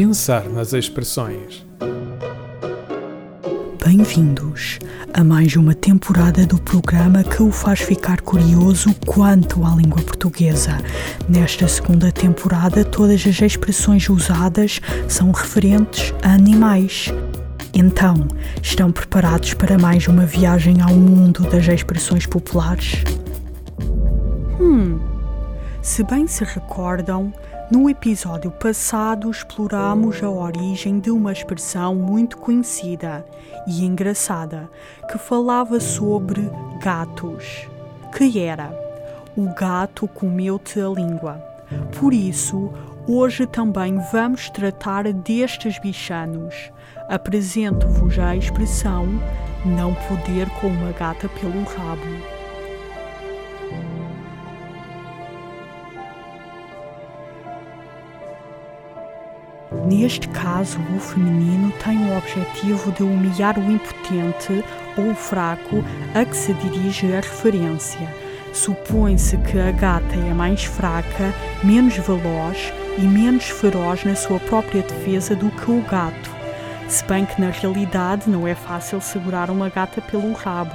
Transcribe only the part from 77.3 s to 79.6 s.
na realidade não é fácil segurar